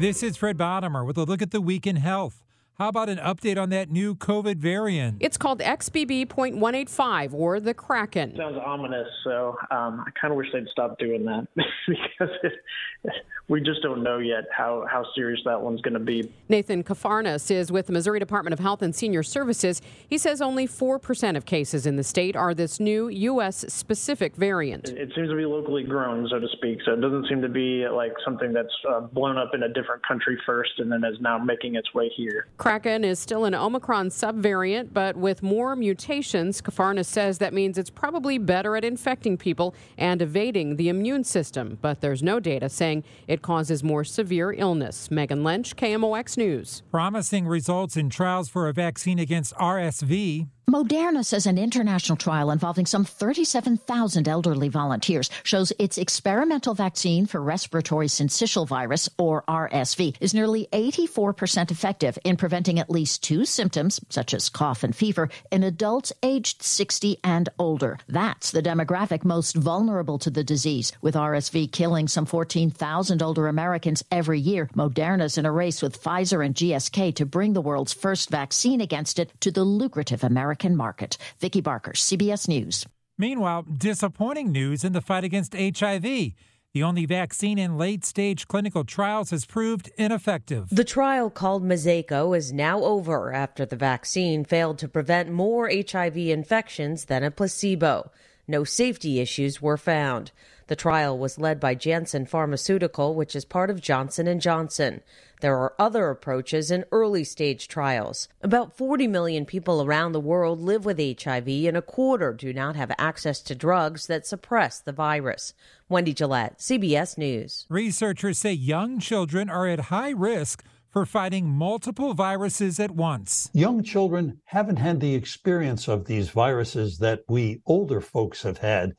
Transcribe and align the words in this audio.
This 0.00 0.22
is 0.22 0.38
Fred 0.38 0.56
Bottomer 0.56 1.04
with 1.04 1.18
a 1.18 1.24
look 1.24 1.42
at 1.42 1.50
the 1.50 1.60
week 1.60 1.86
in 1.86 1.96
health. 1.96 2.42
How 2.80 2.88
about 2.88 3.10
an 3.10 3.18
update 3.18 3.58
on 3.60 3.68
that 3.68 3.90
new 3.90 4.14
COVID 4.14 4.56
variant? 4.56 5.18
It's 5.20 5.36
called 5.36 5.58
XBB.1.5 5.58 7.34
or 7.34 7.60
the 7.60 7.74
Kraken. 7.74 8.34
Sounds 8.38 8.56
ominous, 8.64 9.06
so 9.22 9.54
um, 9.70 10.02
I 10.06 10.10
kind 10.18 10.32
of 10.32 10.38
wish 10.38 10.46
they'd 10.50 10.66
stop 10.72 10.98
doing 10.98 11.26
that 11.26 11.46
because 11.86 12.34
it, 12.42 13.12
we 13.48 13.60
just 13.60 13.82
don't 13.82 14.02
know 14.02 14.16
yet 14.16 14.44
how, 14.50 14.86
how 14.90 15.04
serious 15.14 15.40
that 15.44 15.60
one's 15.60 15.82
going 15.82 15.92
to 15.92 16.00
be. 16.00 16.32
Nathan 16.48 16.82
Kafarnas 16.82 17.50
is 17.50 17.70
with 17.70 17.86
the 17.86 17.92
Missouri 17.92 18.18
Department 18.18 18.54
of 18.54 18.60
Health 18.60 18.80
and 18.80 18.94
Senior 18.94 19.24
Services. 19.24 19.82
He 20.08 20.16
says 20.16 20.40
only 20.40 20.66
4% 20.66 21.36
of 21.36 21.44
cases 21.44 21.84
in 21.84 21.96
the 21.96 22.04
state 22.04 22.34
are 22.34 22.54
this 22.54 22.80
new 22.80 23.08
U.S. 23.08 23.66
specific 23.68 24.36
variant. 24.36 24.88
It, 24.88 24.96
it 24.96 25.12
seems 25.14 25.28
to 25.28 25.36
be 25.36 25.44
locally 25.44 25.82
grown, 25.82 26.26
so 26.30 26.38
to 26.38 26.48
speak, 26.52 26.78
so 26.86 26.94
it 26.94 27.02
doesn't 27.02 27.28
seem 27.28 27.42
to 27.42 27.48
be 27.50 27.86
like 27.86 28.14
something 28.24 28.54
that's 28.54 28.72
uh, 28.88 29.00
blown 29.00 29.36
up 29.36 29.50
in 29.52 29.64
a 29.64 29.68
different 29.68 30.02
country 30.08 30.40
first 30.46 30.70
and 30.78 30.90
then 30.90 31.04
is 31.04 31.20
now 31.20 31.36
making 31.36 31.74
its 31.74 31.92
way 31.92 32.10
here. 32.16 32.46
Kraken 32.56 32.69
is 32.70 33.18
still 33.18 33.46
an 33.46 33.54
Omicron 33.54 34.10
subvariant, 34.10 34.92
but 34.92 35.16
with 35.16 35.42
more 35.42 35.74
mutations, 35.74 36.62
Kafarnas 36.62 37.06
says 37.06 37.38
that 37.38 37.52
means 37.52 37.76
it's 37.76 37.90
probably 37.90 38.38
better 38.38 38.76
at 38.76 38.84
infecting 38.84 39.36
people 39.36 39.74
and 39.98 40.22
evading 40.22 40.76
the 40.76 40.88
immune 40.88 41.24
system. 41.24 41.78
But 41.82 42.00
there's 42.00 42.22
no 42.22 42.38
data 42.38 42.68
saying 42.68 43.02
it 43.26 43.42
causes 43.42 43.82
more 43.82 44.04
severe 44.04 44.52
illness. 44.52 45.10
Megan 45.10 45.42
Lynch, 45.42 45.74
KMOX 45.74 46.36
News. 46.36 46.84
Promising 46.92 47.48
results 47.48 47.96
in 47.96 48.08
trials 48.08 48.48
for 48.48 48.68
a 48.68 48.72
vaccine 48.72 49.18
against 49.18 49.52
RSV. 49.56 50.46
Moderna 50.70 51.24
says 51.24 51.46
an 51.46 51.58
international 51.58 52.16
trial 52.16 52.52
involving 52.52 52.86
some 52.86 53.04
37,000 53.04 54.28
elderly 54.28 54.68
volunteers 54.68 55.28
shows 55.42 55.72
its 55.80 55.98
experimental 55.98 56.74
vaccine 56.74 57.26
for 57.26 57.42
respiratory 57.42 58.06
syncytial 58.06 58.68
virus, 58.68 59.08
or 59.18 59.42
RSV, 59.48 60.14
is 60.20 60.32
nearly 60.32 60.68
84% 60.72 61.72
effective 61.72 62.16
in 62.22 62.36
preventing 62.36 62.78
at 62.78 62.88
least 62.88 63.24
two 63.24 63.44
symptoms, 63.44 63.98
such 64.10 64.32
as 64.32 64.48
cough 64.48 64.84
and 64.84 64.94
fever, 64.94 65.28
in 65.50 65.64
adults 65.64 66.12
aged 66.22 66.62
60 66.62 67.18
and 67.24 67.48
older. 67.58 67.98
That's 68.06 68.52
the 68.52 68.62
demographic 68.62 69.24
most 69.24 69.56
vulnerable 69.56 70.20
to 70.20 70.30
the 70.30 70.44
disease, 70.44 70.92
with 71.02 71.16
RSV 71.16 71.72
killing 71.72 72.06
some 72.06 72.26
14,000 72.26 73.20
older 73.24 73.48
Americans 73.48 74.04
every 74.12 74.38
year. 74.38 74.70
Moderna's 74.76 75.36
in 75.36 75.46
a 75.46 75.50
race 75.50 75.82
with 75.82 76.00
Pfizer 76.00 76.46
and 76.46 76.54
GSK 76.54 77.12
to 77.16 77.26
bring 77.26 77.54
the 77.54 77.60
world's 77.60 77.92
first 77.92 78.30
vaccine 78.30 78.80
against 78.80 79.18
it 79.18 79.32
to 79.40 79.50
the 79.50 79.64
lucrative 79.64 80.22
American 80.22 80.59
market. 80.68 81.16
Vicki 81.38 81.60
Barker, 81.60 81.92
CBS 81.92 82.48
News. 82.48 82.86
Meanwhile, 83.18 83.66
disappointing 83.76 84.50
news 84.50 84.84
in 84.84 84.92
the 84.92 85.00
fight 85.00 85.24
against 85.24 85.54
HIV. 85.54 86.32
The 86.72 86.84
only 86.84 87.04
vaccine 87.04 87.58
in 87.58 87.76
late 87.76 88.04
stage 88.04 88.46
clinical 88.46 88.84
trials 88.84 89.30
has 89.30 89.44
proved 89.44 89.90
ineffective. 89.98 90.68
The 90.70 90.84
trial 90.84 91.28
called 91.28 91.64
Mosaico 91.64 92.36
is 92.36 92.52
now 92.52 92.80
over 92.84 93.32
after 93.32 93.66
the 93.66 93.74
vaccine 93.74 94.44
failed 94.44 94.78
to 94.78 94.88
prevent 94.88 95.32
more 95.32 95.68
HIV 95.68 96.16
infections 96.16 97.06
than 97.06 97.24
a 97.24 97.30
placebo. 97.32 98.12
No 98.46 98.62
safety 98.62 99.18
issues 99.18 99.60
were 99.60 99.76
found. 99.76 100.30
The 100.70 100.76
trial 100.76 101.18
was 101.18 101.36
led 101.36 101.58
by 101.58 101.74
Janssen 101.74 102.26
Pharmaceutical, 102.26 103.16
which 103.16 103.34
is 103.34 103.44
part 103.44 103.70
of 103.70 103.80
Johnson 103.80 104.38
& 104.38 104.40
Johnson. 104.40 105.00
There 105.40 105.56
are 105.56 105.74
other 105.80 106.10
approaches 106.10 106.70
in 106.70 106.84
early 106.92 107.24
stage 107.24 107.66
trials. 107.66 108.28
About 108.40 108.76
40 108.76 109.08
million 109.08 109.46
people 109.46 109.82
around 109.82 110.12
the 110.12 110.20
world 110.20 110.60
live 110.60 110.84
with 110.84 111.00
HIV, 111.00 111.48
and 111.48 111.76
a 111.76 111.82
quarter 111.82 112.32
do 112.32 112.52
not 112.52 112.76
have 112.76 112.92
access 112.98 113.40
to 113.40 113.54
drugs 113.56 114.06
that 114.06 114.28
suppress 114.28 114.78
the 114.78 114.92
virus. 114.92 115.54
Wendy 115.88 116.14
Gillette, 116.14 116.60
CBS 116.60 117.18
News. 117.18 117.66
Researchers 117.68 118.38
say 118.38 118.52
young 118.52 119.00
children 119.00 119.50
are 119.50 119.66
at 119.66 119.80
high 119.80 120.10
risk 120.10 120.62
for 120.90 121.06
fighting 121.06 121.48
multiple 121.48 122.14
viruses 122.14 122.80
at 122.80 122.90
once. 122.90 123.48
Young 123.52 123.82
children 123.82 124.40
haven't 124.44 124.76
had 124.76 125.00
the 125.00 125.14
experience 125.14 125.88
of 125.88 126.04
these 126.04 126.30
viruses 126.30 126.98
that 126.98 127.20
we 127.28 127.60
older 127.66 128.00
folks 128.00 128.42
have 128.42 128.58
had. 128.58 128.92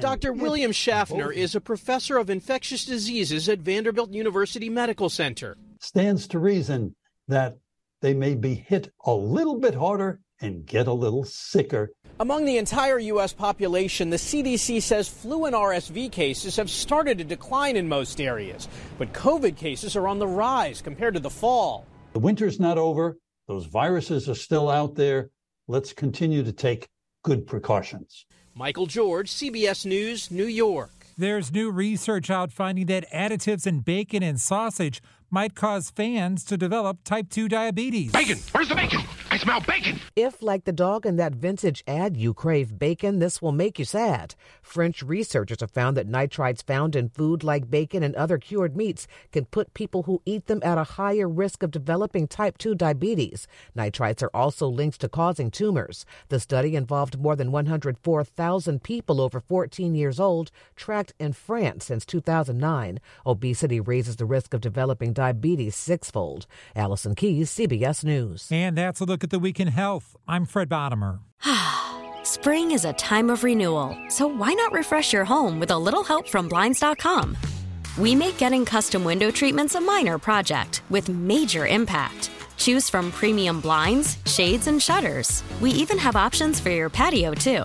Dr. 0.00 0.32
William 0.32 0.70
Schaffner 0.70 1.32
is 1.32 1.54
a 1.54 1.60
professor 1.60 2.18
of 2.18 2.30
infectious 2.30 2.84
diseases 2.84 3.48
at 3.48 3.58
Vanderbilt 3.58 4.12
University 4.12 4.68
Medical 4.68 5.08
Center. 5.08 5.56
Stands 5.80 6.28
to 6.28 6.38
reason 6.38 6.94
that 7.26 7.58
they 8.00 8.14
may 8.14 8.34
be 8.36 8.54
hit 8.54 8.92
a 9.04 9.12
little 9.12 9.58
bit 9.58 9.74
harder 9.74 10.20
and 10.40 10.64
get 10.64 10.86
a 10.86 10.92
little 10.92 11.24
sicker. 11.24 11.90
Among 12.20 12.44
the 12.44 12.58
entire 12.58 12.98
U.S. 12.98 13.32
population, 13.32 14.10
the 14.10 14.16
CDC 14.16 14.82
says 14.82 15.08
flu 15.08 15.46
and 15.46 15.54
RSV 15.54 16.12
cases 16.12 16.56
have 16.56 16.70
started 16.70 17.18
to 17.18 17.24
decline 17.24 17.76
in 17.76 17.88
most 17.88 18.20
areas, 18.20 18.68
but 18.98 19.12
COVID 19.12 19.56
cases 19.56 19.96
are 19.96 20.06
on 20.06 20.20
the 20.20 20.28
rise 20.28 20.80
compared 20.80 21.14
to 21.14 21.20
the 21.20 21.30
fall. 21.30 21.86
The 22.12 22.20
winter's 22.20 22.60
not 22.60 22.78
over, 22.78 23.18
those 23.48 23.66
viruses 23.66 24.28
are 24.28 24.34
still 24.34 24.68
out 24.70 24.94
there. 24.94 25.30
Let's 25.66 25.92
continue 25.92 26.44
to 26.44 26.52
take 26.52 26.88
good 27.24 27.46
precautions. 27.46 28.26
Michael 28.58 28.86
George, 28.86 29.30
CBS 29.30 29.86
News, 29.86 30.32
New 30.32 30.44
York. 30.44 31.06
There's 31.16 31.52
new 31.52 31.70
research 31.70 32.28
out 32.28 32.50
finding 32.50 32.86
that 32.86 33.08
additives 33.12 33.68
in 33.68 33.82
bacon 33.82 34.24
and 34.24 34.40
sausage 34.40 35.00
might 35.30 35.54
cause 35.54 35.90
fans 35.90 36.44
to 36.44 36.56
develop 36.56 37.04
type 37.04 37.28
2 37.28 37.48
diabetes. 37.48 38.12
Bacon! 38.12 38.38
Where's 38.52 38.68
the 38.68 38.74
bacon? 38.74 39.00
I 39.30 39.36
smell 39.36 39.60
bacon! 39.60 40.00
If, 40.16 40.42
like 40.42 40.64
the 40.64 40.72
dog 40.72 41.04
in 41.04 41.16
that 41.16 41.34
vintage 41.34 41.84
ad, 41.86 42.16
you 42.16 42.32
crave 42.32 42.78
bacon, 42.78 43.18
this 43.18 43.42
will 43.42 43.52
make 43.52 43.78
you 43.78 43.84
sad. 43.84 44.34
French 44.62 45.02
researchers 45.02 45.60
have 45.60 45.70
found 45.70 45.96
that 45.96 46.08
nitrites 46.08 46.64
found 46.64 46.96
in 46.96 47.10
food 47.10 47.44
like 47.44 47.70
bacon 47.70 48.02
and 48.02 48.14
other 48.14 48.38
cured 48.38 48.76
meats 48.76 49.06
can 49.30 49.44
put 49.44 49.74
people 49.74 50.04
who 50.04 50.22
eat 50.24 50.46
them 50.46 50.60
at 50.64 50.78
a 50.78 50.84
higher 50.84 51.28
risk 51.28 51.62
of 51.62 51.70
developing 51.70 52.26
type 52.26 52.56
2 52.56 52.74
diabetes. 52.74 53.46
Nitrites 53.76 54.22
are 54.22 54.34
also 54.34 54.66
linked 54.66 55.00
to 55.00 55.08
causing 55.08 55.50
tumors. 55.50 56.06
The 56.28 56.40
study 56.40 56.74
involved 56.74 57.20
more 57.20 57.36
than 57.36 57.52
104,000 57.52 58.82
people 58.82 59.20
over 59.20 59.40
14 59.40 59.94
years 59.94 60.18
old, 60.18 60.50
tracked 60.74 61.12
in 61.18 61.32
France 61.34 61.84
since 61.84 62.06
2009. 62.06 62.98
Obesity 63.26 63.78
raises 63.78 64.16
the 64.16 64.24
risk 64.24 64.54
of 64.54 64.60
developing 64.62 65.12
diabetes 65.18 65.74
sixfold. 65.74 66.46
Allison 66.76 67.14
Keyes, 67.16 67.50
CBS 67.50 68.04
News. 68.04 68.48
And 68.52 68.78
that's 68.78 69.00
a 69.00 69.04
look 69.04 69.24
at 69.24 69.30
the 69.30 69.38
week 69.40 69.58
in 69.58 69.68
health. 69.68 70.16
I'm 70.28 70.46
Fred 70.46 70.68
Bottomer. 70.68 71.18
Spring 72.22 72.70
is 72.70 72.84
a 72.84 72.92
time 72.92 73.30
of 73.30 73.42
renewal, 73.42 73.96
so 74.08 74.28
why 74.28 74.52
not 74.54 74.72
refresh 74.72 75.12
your 75.12 75.24
home 75.24 75.58
with 75.58 75.72
a 75.72 75.78
little 75.78 76.04
help 76.04 76.28
from 76.28 76.48
Blinds.com? 76.48 77.36
We 77.98 78.14
make 78.14 78.38
getting 78.38 78.64
custom 78.64 79.02
window 79.02 79.30
treatments 79.32 79.74
a 79.74 79.80
minor 79.80 80.18
project 80.18 80.82
with 80.88 81.08
major 81.08 81.66
impact. 81.66 82.30
Choose 82.56 82.88
from 82.88 83.10
premium 83.10 83.60
blinds, 83.60 84.18
shades, 84.26 84.68
and 84.68 84.80
shutters. 84.80 85.42
We 85.60 85.70
even 85.72 85.98
have 85.98 86.14
options 86.14 86.60
for 86.60 86.70
your 86.70 86.90
patio, 86.90 87.32
too. 87.34 87.64